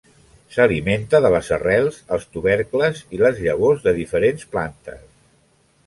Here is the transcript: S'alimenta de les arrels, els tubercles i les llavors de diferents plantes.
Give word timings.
S'alimenta 0.53 1.19
de 1.25 1.31
les 1.35 1.51
arrels, 1.59 2.01
els 2.17 2.27
tubercles 2.37 3.05
i 3.17 3.23
les 3.25 3.45
llavors 3.45 3.87
de 3.89 3.95
diferents 4.03 4.53
plantes. 4.57 5.07